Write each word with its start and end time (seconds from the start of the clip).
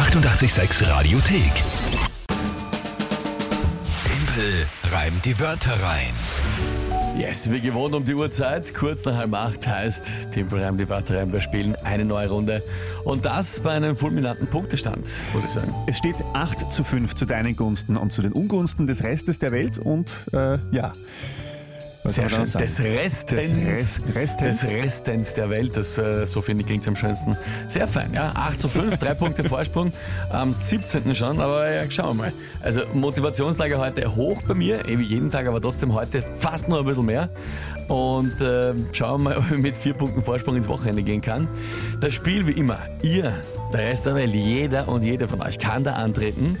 886 0.00 0.88
Radiothek. 0.88 1.52
Tempel 4.02 4.66
reimt 4.84 5.26
die 5.26 5.38
Wörter 5.38 5.74
rein. 5.82 6.14
Yes, 7.18 7.50
wie 7.50 7.60
gewohnt 7.60 7.94
um 7.94 8.06
die 8.06 8.14
Uhrzeit, 8.14 8.72
kurz 8.72 9.04
nach 9.04 9.18
halb 9.18 9.34
acht 9.34 9.66
heißt 9.66 10.30
Tempelreim 10.32 10.78
die 10.78 10.88
Wörter 10.88 11.18
rein. 11.18 11.30
Wir 11.30 11.42
spielen 11.42 11.76
eine 11.84 12.06
neue 12.06 12.30
Runde 12.30 12.62
und 13.04 13.26
das 13.26 13.60
bei 13.60 13.72
einem 13.72 13.94
fulminanten 13.94 14.46
Punktestand, 14.46 15.06
muss 15.34 15.44
ich 15.44 15.50
sagen. 15.50 15.74
Es 15.86 15.98
steht 15.98 16.16
8 16.32 16.72
zu 16.72 16.82
5 16.82 17.14
zu 17.14 17.26
deinen 17.26 17.54
Gunsten 17.54 17.98
und 17.98 18.10
zu 18.10 18.22
den 18.22 18.32
Ungunsten 18.32 18.86
des 18.86 19.02
Restes 19.02 19.38
der 19.38 19.52
Welt 19.52 19.76
und 19.78 20.24
äh, 20.32 20.56
ja. 20.72 20.92
Was 22.02 22.14
Sehr 22.14 22.30
schön. 22.30 22.44
Des? 22.46 22.80
Restens, 22.80 23.48
Des 23.48 23.52
Res- 23.52 24.00
Restens. 24.14 24.60
des 24.60 24.70
Restens 24.70 25.34
der 25.34 25.50
Welt, 25.50 25.76
das, 25.76 25.98
äh, 25.98 26.26
so 26.26 26.40
finde 26.40 26.62
ich, 26.62 26.66
klingt 26.66 26.88
am 26.88 26.96
schönsten. 26.96 27.36
Sehr 27.66 27.86
fein, 27.86 28.14
ja. 28.14 28.32
8 28.34 28.58
zu 28.58 28.68
5, 28.68 28.96
drei 28.96 29.12
Punkte 29.12 29.44
Vorsprung 29.44 29.92
am 30.30 30.48
17. 30.50 31.14
schon, 31.14 31.38
aber 31.40 31.70
ja, 31.70 31.90
schauen 31.90 32.16
wir 32.16 32.24
mal. 32.24 32.32
Also 32.62 32.80
Motivationslage 32.94 33.76
heute 33.78 34.16
hoch 34.16 34.40
bei 34.48 34.54
mir, 34.54 34.88
eh 34.88 34.98
wie 34.98 35.04
jeden 35.04 35.30
Tag, 35.30 35.46
aber 35.46 35.60
trotzdem 35.60 35.92
heute 35.92 36.22
fast 36.38 36.68
nur 36.68 36.78
ein 36.78 36.86
bisschen 36.86 37.04
mehr. 37.06 37.28
Und 37.88 38.40
äh, 38.40 38.72
schauen 38.92 39.22
wir 39.22 39.30
mal, 39.30 39.36
ob 39.38 39.50
ich 39.50 39.58
mit 39.58 39.76
vier 39.76 39.92
Punkten 39.92 40.22
Vorsprung 40.22 40.56
ins 40.56 40.68
Wochenende 40.68 41.02
gehen 41.02 41.20
kann. 41.20 41.48
Das 42.00 42.14
Spiel 42.14 42.46
wie 42.46 42.52
immer, 42.52 42.78
ihr, 43.02 43.34
der 43.72 43.80
Rest 43.80 44.06
der 44.06 44.14
Welt, 44.14 44.34
jeder 44.34 44.88
und 44.88 45.02
jede 45.02 45.28
von 45.28 45.40
euch 45.42 45.58
kann 45.58 45.84
da 45.84 45.94
antreten 45.94 46.58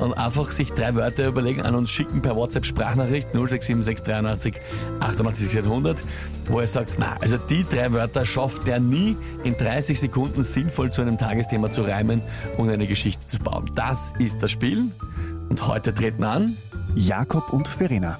und 0.00 0.14
einfach 0.14 0.52
sich 0.52 0.72
drei 0.72 0.94
Wörter 0.94 1.26
überlegen, 1.26 1.62
an 1.62 1.74
uns 1.74 1.90
schicken 1.90 2.22
per 2.22 2.36
WhatsApp 2.36 2.66
Sprachnachricht 2.66 3.32
067683 3.32 4.54
88 5.00 5.58
100, 5.58 6.02
wo 6.48 6.60
ihr 6.60 6.66
sagt, 6.66 6.96
na, 6.98 7.16
also 7.20 7.36
die 7.36 7.64
drei 7.64 7.92
Wörter 7.92 8.24
schafft 8.24 8.66
der 8.66 8.80
nie 8.80 9.16
in 9.44 9.56
30 9.56 9.98
Sekunden 9.98 10.42
sinnvoll 10.42 10.90
zu 10.90 11.02
einem 11.02 11.18
Tagesthema 11.18 11.70
zu 11.70 11.82
reimen 11.82 12.22
und 12.56 12.70
eine 12.70 12.86
Geschichte 12.86 13.26
zu 13.26 13.38
bauen. 13.38 13.70
Das 13.74 14.12
ist 14.18 14.42
das 14.42 14.50
Spiel. 14.50 14.90
Und 15.48 15.66
heute 15.66 15.92
treten 15.92 16.24
an 16.24 16.56
Jakob 16.94 17.52
und 17.52 17.68
Verena. 17.68 18.18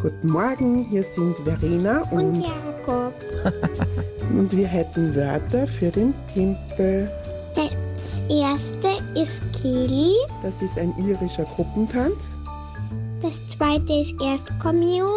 Guten 0.00 0.30
Morgen, 0.30 0.84
hier 0.84 1.04
sind 1.04 1.36
Verena 1.38 2.00
Und 2.10 2.20
und, 2.20 2.46
Jakob. 2.46 3.14
und 4.30 4.56
wir 4.56 4.66
hätten 4.66 5.14
Wörter 5.14 5.66
für 5.66 5.90
den 5.90 6.14
Timpel. 6.34 7.10
Das 7.54 8.20
erste 8.28 9.20
ist 9.20 9.40
Kili, 9.60 10.12
Das 10.42 10.60
ist 10.62 10.78
ein 10.78 10.94
irischer 10.98 11.44
Gruppentanz. 11.56 12.24
das 13.20 13.40
zweite 13.48 13.92
ist 13.94 14.14
Erstkommunion, 14.22 15.08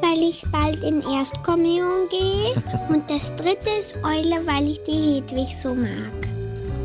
weil 0.00 0.18
ich 0.28 0.44
bald 0.50 0.82
in 0.82 1.02
Erstkommunion 1.02 2.08
gehe. 2.10 2.54
Und 2.88 3.08
das 3.10 3.34
dritte 3.36 3.68
ist 3.78 3.94
Eule, 4.04 4.36
weil 4.46 4.70
ich 4.70 4.82
die 4.84 5.16
Hedwig 5.20 5.54
so 5.56 5.74
mag. 5.74 6.12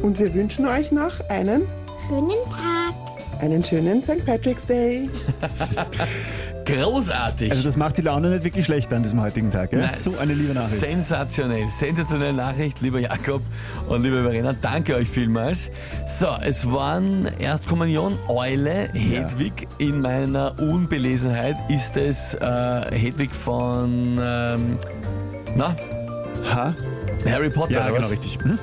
Und 0.02 0.20
wir 0.20 0.34
wünschen 0.34 0.68
euch 0.68 0.92
noch 0.92 1.20
einen, 1.30 1.64
Schönen 2.10 2.30
Tag. 2.50 2.94
einen 3.42 3.64
schönen 3.64 4.04
St. 4.04 4.26
Patrick's 4.26 4.66
Day. 4.68 5.10
großartig. 6.66 7.52
Also 7.52 7.64
das 7.64 7.78
macht 7.78 7.98
die 7.98 8.02
Laune 8.02 8.30
nicht 8.30 8.44
wirklich 8.44 8.66
schlechter 8.66 8.96
an 8.96 9.04
diesem 9.04 9.22
heutigen 9.22 9.52
Tag. 9.52 9.72
Ja? 9.74 9.80
Nein, 9.80 9.90
So 9.90 10.18
eine 10.18 10.34
liebe 10.34 10.54
Nachricht. 10.54 10.80
Sensationell, 10.80 11.70
sensationelle 11.70 12.34
Nachricht, 12.34 12.82
lieber 12.82 13.00
Jakob 13.00 13.42
und 13.88 14.04
liebe 14.04 14.20
Verena. 14.22 14.54
Danke 14.62 14.96
euch 14.96 15.10
vielmals. 15.10 15.70
So, 16.06 16.28
es 16.42 16.70
waren 16.72 17.28
Erstkommunion, 17.40 18.18
Eule, 18.28 18.90
Hedwig. 18.94 19.68
In 19.78 20.02
meiner 20.02 20.54
Unbelesenheit 20.60 21.56
ist 21.70 21.98
es 21.98 22.34
äh, 22.36 22.48
Hedwig 22.92 23.32
von, 23.32 24.18
ähm, 24.22 24.78
na, 25.56 25.76
Ha? 26.54 26.74
Harry 27.26 27.50
Potter. 27.50 27.74
Ja, 27.74 27.90
genau 27.90 28.08
richtig. 28.08 28.38
Hm? 28.44 28.60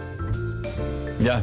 Ja, 1.18 1.42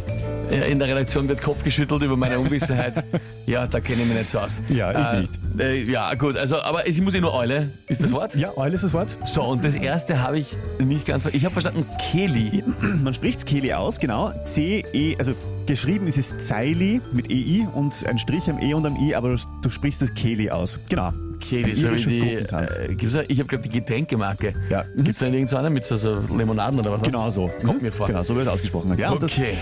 in 0.49 0.79
der 0.79 0.87
Redaktion 0.87 1.27
wird 1.27 1.41
Kopf 1.41 1.63
geschüttelt 1.63 2.01
über 2.03 2.15
meine 2.15 2.39
Unwissenheit. 2.39 3.03
ja, 3.45 3.67
da 3.67 3.79
kenne 3.79 4.01
ich 4.01 4.07
mich 4.07 4.17
nicht 4.17 4.29
so 4.29 4.39
aus. 4.39 4.61
Ja, 4.69 4.91
ich 4.91 4.97
äh, 4.97 5.21
nicht. 5.21 5.39
Äh, 5.59 5.91
ja, 5.91 6.13
gut, 6.13 6.37
also, 6.37 6.61
aber 6.61 6.87
ich 6.87 7.01
muss 7.01 7.15
eh 7.15 7.21
nur 7.21 7.33
Eule, 7.33 7.69
ist 7.87 8.03
das 8.03 8.11
Wort? 8.11 8.35
Ja, 8.35 8.55
Eule 8.57 8.75
ist 8.75 8.83
das 8.83 8.93
Wort. 8.93 9.17
So, 9.25 9.43
und 9.43 9.63
das 9.63 9.75
erste 9.75 10.21
habe 10.21 10.39
ich 10.39 10.55
nicht 10.79 11.05
ganz 11.05 11.23
ver 11.23 11.33
Ich 11.33 11.43
habe 11.43 11.53
verstanden, 11.53 11.85
Keli. 12.11 12.63
Man 13.03 13.13
spricht 13.13 13.45
Keli 13.45 13.73
aus, 13.73 13.99
genau. 13.99 14.31
C-E, 14.45 15.17
also 15.17 15.33
geschrieben 15.65 16.07
ist 16.07 16.17
es 16.17 16.37
Zeili 16.37 17.01
mit 17.13 17.29
EI 17.29 17.67
und 17.73 18.05
ein 18.07 18.17
Strich 18.17 18.49
am 18.49 18.59
E 18.59 18.73
und 18.73 18.85
am 18.85 18.95
I, 18.95 19.15
aber 19.15 19.35
du, 19.35 19.37
du 19.61 19.69
sprichst 19.69 20.01
das 20.01 20.13
Keli 20.13 20.49
aus. 20.49 20.79
Genau. 20.89 21.13
Keli, 21.39 21.75
so 21.75 21.91
wie 21.91 22.03
die. 22.03 22.33
Äh, 22.33 22.95
gibt's 22.95 23.13
da, 23.13 23.21
ich 23.27 23.37
habe, 23.39 23.47
glaube 23.47 23.63
die 23.63 23.69
Getränkemarke. 23.69 24.53
Ja. 24.69 24.85
Gibt 24.95 25.09
es 25.09 25.19
da 25.19 25.27
irgend 25.27 25.49
so 25.49 25.57
eine 25.57 25.69
mit 25.69 25.85
so, 25.85 25.97
so 25.97 26.19
Limonaden 26.35 26.79
oder 26.79 26.93
was? 26.93 27.01
Genau 27.03 27.29
so. 27.31 27.51
Kommt 27.63 27.81
mir 27.81 27.91
vor. 27.91 28.07
Genau, 28.07 28.23
so 28.23 28.35
wird 28.35 28.47
es 28.47 28.53
ausgesprochen. 28.53 28.97
Ja, 28.97 29.11
Okay. 29.11 29.53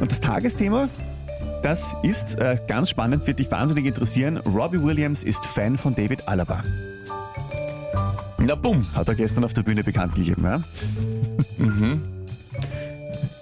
Und 0.00 0.10
das 0.10 0.20
Tagesthema, 0.20 0.88
das 1.62 1.94
ist 2.02 2.38
äh, 2.38 2.58
ganz 2.68 2.90
spannend, 2.90 3.26
wird 3.26 3.38
dich 3.38 3.50
wahnsinnig 3.50 3.86
interessieren. 3.86 4.36
Robbie 4.38 4.82
Williams 4.82 5.22
ist 5.22 5.44
Fan 5.44 5.76
von 5.76 5.94
David 5.94 6.28
Alaba. 6.28 6.62
Na, 8.38 8.54
bumm. 8.54 8.82
Hat 8.94 9.08
er 9.08 9.14
gestern 9.14 9.44
auf 9.44 9.54
der 9.54 9.62
Bühne 9.62 9.82
bekannt 9.82 10.14
gegeben. 10.14 10.44
Ja? 10.44 10.62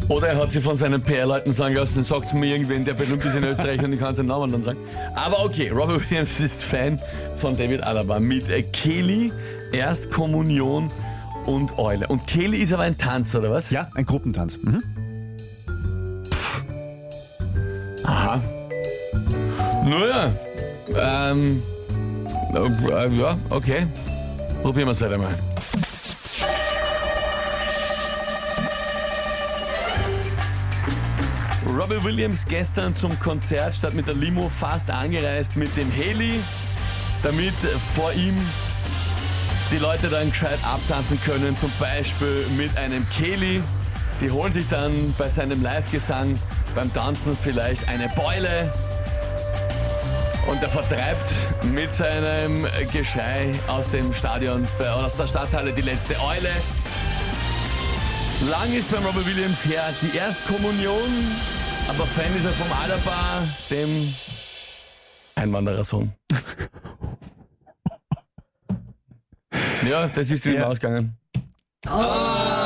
Oder 0.08 0.28
er 0.28 0.38
hat 0.38 0.50
sich 0.50 0.62
von 0.62 0.76
seinen 0.76 1.02
PR-Leuten 1.02 1.52
sagen 1.52 1.74
lassen, 1.74 2.04
sagt 2.04 2.32
mir 2.34 2.46
irgendwen, 2.46 2.84
der 2.84 2.94
berühmt 2.94 3.24
ist 3.24 3.34
in 3.34 3.44
Österreich 3.44 3.82
und 3.82 3.92
ich 3.92 4.00
kann 4.00 4.14
seinen 4.14 4.26
Namen 4.26 4.52
dann 4.52 4.62
sagen. 4.62 4.78
Aber 5.14 5.44
okay, 5.44 5.70
Robert 5.70 6.10
Williams 6.10 6.40
ist 6.40 6.62
Fan 6.62 7.00
von 7.36 7.56
David 7.56 7.82
Alaba 7.82 8.20
mit 8.20 8.48
äh, 8.48 8.62
Kelly, 8.62 9.32
Erstkommunion 9.72 10.90
und 11.46 11.78
Eule. 11.78 12.06
Und 12.08 12.26
Kelly 12.26 12.58
ist 12.58 12.72
aber 12.72 12.84
ein 12.84 12.96
Tanz, 12.96 13.34
oder 13.34 13.50
was? 13.50 13.70
ja, 13.70 13.90
ein 13.94 14.04
Gruppentanz. 14.04 14.58
Mhm. 14.62 14.82
Naja. 19.94 20.32
Ähm. 20.98 21.62
äh, 22.52 23.08
Ja, 23.16 23.38
okay. 23.50 23.86
Probieren 24.62 24.88
wir 24.88 24.92
es 24.92 25.00
halt 25.00 25.12
einmal. 25.12 25.34
Robbie 31.66 32.02
Williams 32.02 32.44
gestern 32.46 32.94
zum 32.96 33.18
Konzert 33.20 33.74
statt 33.74 33.94
mit 33.94 34.08
der 34.08 34.14
Limo 34.14 34.48
fast 34.48 34.90
angereist 34.90 35.54
mit 35.54 35.76
dem 35.76 35.90
Heli, 35.90 36.40
damit 37.22 37.54
vor 37.94 38.12
ihm 38.12 38.34
die 39.70 39.78
Leute 39.78 40.08
dann 40.08 40.30
gescheit 40.30 40.58
abtanzen 40.64 41.20
können, 41.20 41.56
zum 41.56 41.70
Beispiel 41.78 42.46
mit 42.56 42.76
einem 42.76 43.06
Keli. 43.10 43.62
Die 44.20 44.30
holen 44.30 44.52
sich 44.52 44.68
dann 44.68 45.14
bei 45.18 45.28
seinem 45.28 45.62
Live-Gesang 45.62 46.38
beim 46.74 46.92
Tanzen 46.92 47.36
vielleicht 47.40 47.88
eine 47.88 48.08
Beule 48.10 48.72
und 50.46 50.62
er 50.62 50.68
vertreibt 50.68 51.32
mit 51.72 51.92
seinem 51.92 52.66
Geschrei 52.92 53.52
aus 53.68 53.88
dem 53.88 54.12
Stadion, 54.12 54.66
äh, 54.78 54.86
aus 54.88 55.16
der 55.16 55.26
Stadthalle 55.26 55.72
die 55.72 55.82
letzte 55.82 56.14
Eule. 56.20 56.50
Lang 58.50 58.72
ist 58.72 58.90
beim 58.90 59.04
Robert 59.04 59.26
Williams 59.26 59.64
her 59.64 59.82
die 60.02 60.16
Erstkommunion, 60.16 61.10
aber 61.88 62.04
Fan 62.06 62.34
ist 62.36 62.44
er 62.44 62.52
vom 62.52 62.66
Alaba, 62.82 63.42
dem 63.70 64.14
Einwanderersohn. 65.36 66.12
ja, 69.88 70.06
das 70.08 70.30
ist 70.30 70.44
wie 70.44 70.54
Ja. 70.56 70.66
ausgegangen. 70.66 71.16
Naja, 71.84 72.63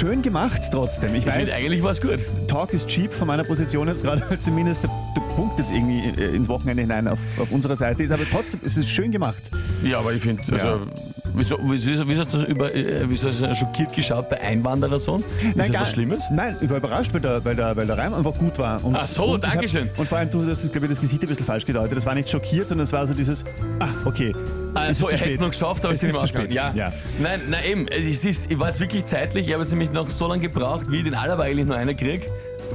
Schön 0.00 0.22
gemacht 0.22 0.62
trotzdem. 0.70 1.14
Ich 1.14 1.26
ich 1.26 1.30
finde 1.30 1.52
weiß, 1.52 1.58
eigentlich 1.58 1.82
war 1.82 1.90
es 1.90 2.00
gut. 2.00 2.20
Talk 2.48 2.72
is 2.72 2.86
cheap 2.86 3.12
von 3.12 3.26
meiner 3.28 3.44
Position 3.44 3.86
jetzt 3.86 4.02
gerade 4.02 4.22
zumindest 4.40 4.82
der, 4.82 4.90
der 5.14 5.20
Punkt 5.34 5.58
jetzt 5.58 5.70
irgendwie 5.70 6.08
äh, 6.18 6.34
ins 6.34 6.48
Wochenende 6.48 6.80
hinein 6.80 7.06
auf, 7.06 7.18
auf 7.38 7.52
unserer 7.52 7.76
Seite 7.76 8.02
ist, 8.02 8.10
aber 8.10 8.22
trotzdem 8.30 8.60
ist 8.62 8.78
es 8.78 8.88
schön 8.88 9.10
gemacht. 9.10 9.50
Ja, 9.84 9.98
aber 9.98 10.14
ich 10.14 10.22
finde, 10.22 10.42
also, 10.52 10.86
wieso, 11.34 11.58
wieso, 11.62 12.08
wieso 12.08 12.22
hast 12.22 12.32
du 12.32 12.44
über, 12.44 12.74
äh, 12.74 13.04
wieso 13.10 13.28
hast 13.28 13.42
du 13.42 13.54
schockiert 13.54 13.92
geschaut 13.94 14.30
bei 14.30 14.40
Einwanderersohn? 14.40 15.22
Ist 15.22 15.58
das 15.58 15.70
gar- 15.70 15.82
was 15.82 15.90
Schlimmes? 15.90 16.20
Nein, 16.32 16.56
ich 16.62 16.70
war 16.70 16.78
überrascht, 16.78 17.12
weil 17.12 17.20
der, 17.20 17.44
weil 17.44 17.54
der, 17.56 17.76
weil 17.76 17.86
der 17.86 17.98
Reim 17.98 18.14
einfach 18.14 18.32
gut 18.34 18.58
war. 18.58 18.82
Und, 18.82 18.96
Ach 18.96 19.06
so, 19.06 19.24
und 19.24 19.40
ich 19.44 19.46
hab- 19.50 19.54
Dankeschön. 19.56 19.90
Und 19.98 20.08
vor 20.08 20.16
allem, 20.16 20.30
du 20.30 20.46
hast, 20.46 20.62
glaube 20.72 20.86
ich, 20.86 20.92
das 20.92 21.00
Gesicht 21.02 21.20
ein 21.22 21.28
bisschen 21.28 21.44
falsch 21.44 21.66
gedeutet. 21.66 21.94
Das 21.98 22.06
war 22.06 22.14
nicht 22.14 22.30
schockiert, 22.30 22.68
sondern 22.68 22.86
es 22.86 22.92
war 22.94 23.06
so 23.06 23.12
dieses, 23.12 23.44
ah, 23.80 23.88
okay. 24.06 24.34
Also, 24.74 25.06
es 25.08 25.12
er 25.12 25.18
hätte 25.18 25.30
es 25.30 25.40
noch 25.40 25.50
geschafft, 25.50 25.84
aber 25.84 25.92
es 25.92 25.98
ist 25.98 26.04
nicht 26.04 26.12
mehr 26.12 26.24
ist 26.24 26.32
zu 26.32 26.38
spät. 26.38 26.52
Ja. 26.52 26.72
Ja. 26.74 26.92
Nein, 27.18 27.40
nein, 27.48 27.64
eben. 27.64 27.88
Es 27.88 28.24
ist, 28.24 28.50
ich 28.50 28.58
war 28.58 28.68
jetzt 28.68 28.80
wirklich 28.80 29.04
zeitlich, 29.04 29.46
ich 29.46 29.52
habe 29.52 29.62
jetzt 29.62 29.70
nämlich 29.70 29.92
noch 29.92 30.08
so 30.10 30.26
lange 30.26 30.42
gebraucht, 30.42 30.90
wie 30.90 30.98
ich 30.98 31.04
den 31.04 31.14
Alaba 31.14 31.44
eigentlich 31.44 31.66
nur 31.66 31.76
einer 31.76 31.94
krieg. 31.94 32.28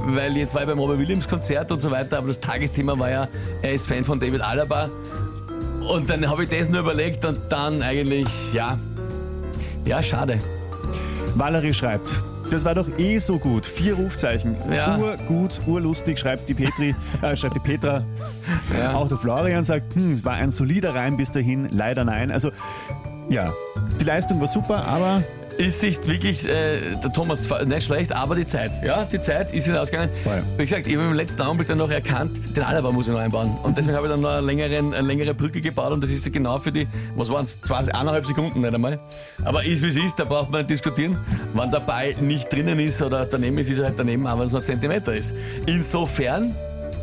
Weil 0.04 0.36
jetzt 0.36 0.54
war 0.54 0.62
ich 0.62 0.68
beim 0.68 0.78
Robert 0.78 0.98
Williams 0.98 1.26
Konzert 1.26 1.72
und 1.72 1.80
so 1.80 1.90
weiter, 1.90 2.18
aber 2.18 2.28
das 2.28 2.38
Tagesthema 2.40 2.98
war 2.98 3.10
ja, 3.10 3.28
er 3.62 3.72
ist 3.72 3.88
Fan 3.88 4.04
von 4.04 4.20
David 4.20 4.42
Alaba. 4.42 4.90
Und 5.88 6.10
dann 6.10 6.28
habe 6.28 6.44
ich 6.44 6.50
das 6.50 6.68
nur 6.68 6.80
überlegt 6.80 7.24
und 7.24 7.38
dann 7.48 7.80
eigentlich, 7.80 8.28
ja, 8.52 8.78
ja, 9.84 10.02
schade. 10.02 10.38
Valerie 11.34 11.72
schreibt, 11.72 12.20
das 12.50 12.64
war 12.64 12.74
doch 12.74 12.86
eh 12.98 13.18
so 13.18 13.38
gut. 13.38 13.66
Vier 13.66 13.94
Rufzeichen. 13.94 14.56
Ja. 14.72 14.96
Urgut, 14.98 15.60
urlustig, 15.66 16.18
schreibt 16.18 16.48
die 16.48 16.54
Petri, 16.54 16.94
äh, 17.22 17.36
schreibt 17.36 17.56
die 17.56 17.60
Petra. 17.60 18.04
Ja. 18.76 18.94
Auch 18.94 19.08
der 19.08 19.18
Florian 19.18 19.64
sagt, 19.64 19.94
hm, 19.94 20.14
es 20.14 20.24
war 20.24 20.34
ein 20.34 20.50
solider 20.50 20.94
Reim 20.94 21.16
bis 21.16 21.30
dahin, 21.30 21.68
leider 21.70 22.04
nein. 22.04 22.30
Also, 22.30 22.50
ja, 23.28 23.46
die 24.00 24.04
Leistung 24.04 24.40
war 24.40 24.48
super, 24.48 24.86
aber 24.86 25.22
ist 25.58 25.80
sich 25.80 26.06
wirklich, 26.06 26.46
äh, 26.46 26.80
der 27.02 27.12
Thomas, 27.12 27.48
nicht 27.66 27.84
schlecht, 27.84 28.12
aber 28.12 28.34
die 28.34 28.46
Zeit. 28.46 28.70
Ja, 28.84 29.04
die 29.04 29.20
Zeit 29.20 29.54
ist 29.54 29.64
hinausgegangen. 29.64 30.10
Voll. 30.22 30.42
Wie 30.56 30.62
gesagt, 30.64 30.86
ich 30.86 30.94
habe 30.94 31.06
im 31.06 31.14
letzten 31.14 31.40
Augenblick 31.42 31.68
dann 31.68 31.78
noch 31.78 31.90
erkannt, 31.90 32.38
den 32.56 32.62
Alaba 32.62 32.92
muss 32.92 33.06
ich 33.06 33.12
noch 33.12 33.20
einbauen. 33.20 33.56
Und 33.62 33.76
deswegen 33.76 33.96
habe 33.96 34.06
ich 34.06 34.12
dann 34.12 34.20
noch 34.20 34.30
eine, 34.30 34.46
längeren, 34.46 34.92
eine 34.94 35.06
längere 35.06 35.34
Brücke 35.34 35.60
gebaut 35.60 35.92
und 35.92 36.02
das 36.02 36.10
ist 36.10 36.24
ja 36.26 36.32
genau 36.32 36.58
für 36.58 36.72
die, 36.72 36.86
was 37.14 37.30
waren 37.30 37.44
es, 37.44 37.60
zwei, 37.62 37.76
eineinhalb 37.76 38.26
Sekunden 38.26 38.60
nicht 38.60 38.74
einmal. 38.74 38.98
Aber 39.44 39.64
ist 39.64 39.82
wie 39.82 39.88
es 39.88 39.96
ist, 39.96 40.18
da 40.18 40.24
braucht 40.24 40.50
man 40.50 40.60
nicht 40.60 40.70
diskutieren. 40.70 41.18
Wenn 41.54 41.70
der 41.70 41.80
Ball 41.80 42.14
nicht 42.20 42.52
drinnen 42.52 42.78
ist 42.78 43.00
oder 43.02 43.24
daneben 43.24 43.58
ist, 43.58 43.70
ist 43.70 43.78
er 43.78 43.86
halt 43.86 43.98
daneben, 43.98 44.26
auch 44.26 44.38
wenn 44.38 44.46
es 44.46 44.52
nur 44.52 44.60
ein 44.60 44.66
Zentimeter 44.66 45.14
ist. 45.14 45.34
Insofern 45.66 46.54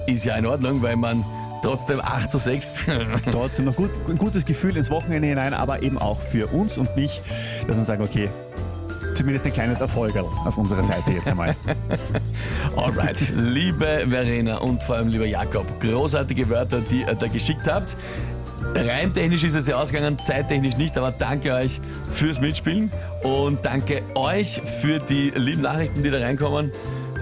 ist 0.05 0.25
ja 0.25 0.35
in 0.35 0.45
Ordnung, 0.45 0.81
weil 0.81 0.95
man 0.95 1.23
trotzdem 1.63 2.01
8 2.01 2.29
zu 2.29 2.37
6 2.37 2.73
Trotzdem 3.31 3.65
noch 3.65 3.75
gut, 3.75 3.89
ein 4.07 4.17
gutes 4.17 4.45
Gefühl 4.45 4.77
ins 4.77 4.91
Wochenende 4.91 5.27
hinein, 5.27 5.53
aber 5.53 5.81
eben 5.81 5.97
auch 5.97 6.19
für 6.19 6.47
uns 6.47 6.77
und 6.77 6.95
mich, 6.95 7.21
dass 7.65 7.75
man 7.75 7.85
sagt, 7.85 8.01
okay, 8.01 8.29
zumindest 9.15 9.45
ein 9.45 9.53
kleines 9.53 9.81
Erfolg 9.81 10.15
auf 10.17 10.57
unserer 10.57 10.83
Seite 10.83 11.11
jetzt 11.11 11.29
einmal. 11.29 11.55
Alright, 12.75 13.17
liebe 13.35 14.05
Verena 14.09 14.57
und 14.57 14.83
vor 14.83 14.95
allem 14.95 15.07
lieber 15.07 15.25
Jakob, 15.25 15.65
großartige 15.81 16.49
Wörter, 16.49 16.81
die 16.81 17.01
ihr 17.01 17.15
da 17.15 17.27
geschickt 17.27 17.67
habt. 17.67 17.95
Reimtechnisch 18.75 19.43
ist 19.43 19.55
es 19.55 19.67
ja 19.67 19.75
ausgegangen, 19.75 20.19
zeittechnisch 20.19 20.77
nicht, 20.77 20.97
aber 20.97 21.11
danke 21.11 21.53
euch 21.53 21.79
fürs 22.09 22.39
Mitspielen 22.39 22.91
und 23.23 23.63
danke 23.63 24.01
euch 24.15 24.61
für 24.81 24.99
die 24.99 25.31
lieben 25.35 25.61
Nachrichten, 25.61 26.01
die 26.01 26.09
da 26.09 26.19
reinkommen. 26.19 26.71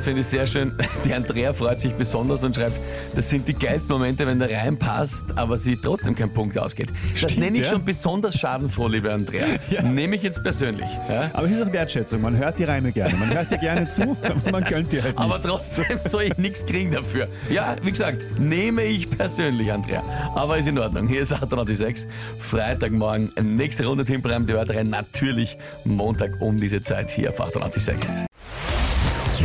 Finde 0.01 0.21
ich 0.21 0.27
sehr 0.27 0.47
schön. 0.47 0.71
Die 1.05 1.13
Andrea 1.13 1.53
freut 1.53 1.79
sich 1.79 1.93
besonders 1.93 2.43
und 2.43 2.55
schreibt, 2.55 2.79
das 3.15 3.29
sind 3.29 3.47
die 3.47 3.53
geilsten 3.53 3.93
Momente, 3.95 4.25
wenn 4.25 4.39
der 4.39 4.49
Reim 4.49 4.77
passt, 4.77 5.25
aber 5.35 5.57
sie 5.57 5.77
trotzdem 5.77 6.15
kein 6.15 6.33
Punkt 6.33 6.57
ausgeht. 6.57 6.89
Das 7.11 7.19
Stimmt, 7.19 7.39
nenne 7.39 7.57
ich 7.57 7.65
ja. 7.65 7.71
schon 7.71 7.85
besonders 7.85 8.39
schadenfroh, 8.39 8.87
liebe 8.87 9.11
Andrea. 9.11 9.45
Ja. 9.69 9.83
Nehme 9.83 10.15
ich 10.15 10.23
jetzt 10.23 10.43
persönlich. 10.43 10.89
Ja? 11.07 11.29
Aber 11.33 11.45
es 11.45 11.53
ist 11.53 11.61
auch 11.61 11.71
Wertschätzung, 11.71 12.21
man 12.21 12.35
hört 12.35 12.59
die 12.59 12.65
Reime 12.65 12.91
gerne, 12.91 13.15
man 13.15 13.33
hört 13.33 13.51
dir 13.51 13.57
gerne 13.57 13.87
zu, 13.87 14.01
aber 14.21 14.51
man 14.51 14.63
gönnt 14.63 14.91
dir 14.91 15.03
halt 15.03 15.17
nicht. 15.17 15.23
Aber 15.23 15.41
trotzdem 15.41 15.85
soll 15.99 16.23
ich 16.23 16.37
nichts 16.37 16.65
kriegen 16.65 16.91
dafür. 16.91 17.27
Ja, 17.49 17.75
wie 17.81 17.91
gesagt, 17.91 18.21
nehme 18.39 18.83
ich 18.83 19.09
persönlich, 19.09 19.71
Andrea. 19.71 20.03
Aber 20.35 20.57
ist 20.57 20.67
in 20.67 20.77
Ordnung. 20.77 21.07
Hier 21.07 21.21
ist 21.21 21.31
886. 21.31 22.07
Freitagmorgen, 22.39 23.31
nächste 23.41 23.85
Runde 23.85 24.03
Timbrem, 24.03 24.45
die 24.45 24.53
Wörterin 24.53 24.89
natürlich 24.89 25.57
Montag 25.85 26.41
um 26.41 26.57
diese 26.57 26.81
Zeit 26.81 27.11
hier 27.11 27.29
auf 27.29 27.39
886. 27.39 28.30